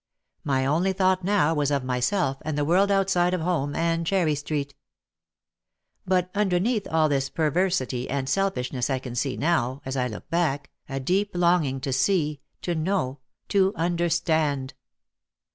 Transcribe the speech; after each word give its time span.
My 0.43 0.65
only 0.65 0.93
thought 0.93 1.23
now 1.23 1.53
was 1.53 1.69
of 1.69 1.83
myself 1.83 2.37
and 2.41 2.57
the 2.57 2.65
world 2.65 2.89
outside 2.89 3.35
of 3.35 3.41
home 3.41 3.75
and 3.75 4.03
Cherry 4.03 4.33
Street. 4.33 4.73
But 6.07 6.31
un 6.33 6.49
derneath 6.49 6.91
all 6.91 7.07
this 7.07 7.29
perversity 7.29 8.09
and 8.09 8.27
selfishness 8.27 8.89
I 8.89 8.97
can 8.97 9.13
see 9.13 9.37
now, 9.37 9.79
as 9.85 9.95
I 9.95 10.07
look 10.07 10.27
back, 10.31 10.71
a 10.89 10.99
deep 10.99 11.35
longing 11.35 11.79
to 11.81 11.93
see, 11.93 12.41
to 12.63 12.73
know, 12.73 13.19
to 13.49 13.75
understand. 13.75 14.73